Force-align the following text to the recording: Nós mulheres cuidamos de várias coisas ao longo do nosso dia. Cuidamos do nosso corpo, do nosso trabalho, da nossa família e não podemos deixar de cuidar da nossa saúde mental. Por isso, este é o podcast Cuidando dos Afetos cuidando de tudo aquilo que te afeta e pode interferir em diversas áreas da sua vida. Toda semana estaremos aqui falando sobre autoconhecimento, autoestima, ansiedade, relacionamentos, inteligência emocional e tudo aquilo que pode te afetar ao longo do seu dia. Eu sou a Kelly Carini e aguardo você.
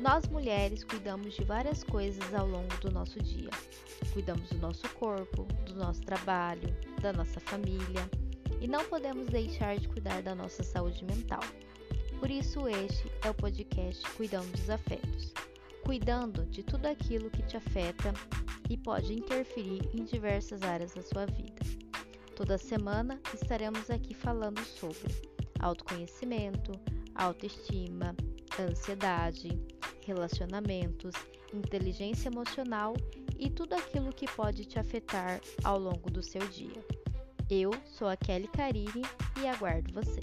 Nós 0.00 0.26
mulheres 0.28 0.82
cuidamos 0.82 1.34
de 1.34 1.44
várias 1.44 1.84
coisas 1.84 2.34
ao 2.34 2.46
longo 2.46 2.74
do 2.80 2.90
nosso 2.90 3.22
dia. 3.22 3.50
Cuidamos 4.12 4.48
do 4.48 4.58
nosso 4.58 4.88
corpo, 4.94 5.44
do 5.66 5.74
nosso 5.74 6.00
trabalho, 6.00 6.74
da 7.00 7.12
nossa 7.12 7.38
família 7.40 8.08
e 8.60 8.66
não 8.66 8.84
podemos 8.84 9.26
deixar 9.26 9.76
de 9.78 9.86
cuidar 9.88 10.22
da 10.22 10.34
nossa 10.34 10.62
saúde 10.62 11.04
mental. 11.04 11.40
Por 12.18 12.30
isso, 12.30 12.66
este 12.68 13.10
é 13.24 13.30
o 13.30 13.34
podcast 13.34 14.02
Cuidando 14.12 14.50
dos 14.52 14.68
Afetos 14.70 15.32
cuidando 15.90 16.44
de 16.46 16.62
tudo 16.62 16.86
aquilo 16.86 17.30
que 17.30 17.42
te 17.42 17.56
afeta 17.56 18.12
e 18.68 18.76
pode 18.76 19.12
interferir 19.12 19.90
em 19.92 20.04
diversas 20.04 20.62
áreas 20.62 20.94
da 20.94 21.02
sua 21.02 21.26
vida. 21.26 21.60
Toda 22.36 22.56
semana 22.56 23.20
estaremos 23.34 23.90
aqui 23.90 24.14
falando 24.14 24.60
sobre 24.64 25.12
autoconhecimento, 25.58 26.70
autoestima, 27.16 28.14
ansiedade, 28.58 29.60
relacionamentos, 30.10 31.14
inteligência 31.54 32.28
emocional 32.28 32.94
e 33.38 33.48
tudo 33.48 33.74
aquilo 33.74 34.12
que 34.12 34.26
pode 34.26 34.64
te 34.64 34.78
afetar 34.78 35.40
ao 35.62 35.78
longo 35.78 36.10
do 36.10 36.22
seu 36.22 36.46
dia. 36.48 36.84
Eu 37.48 37.70
sou 37.86 38.08
a 38.08 38.16
Kelly 38.16 38.48
Carini 38.48 39.02
e 39.40 39.46
aguardo 39.46 39.92
você. 39.92 40.20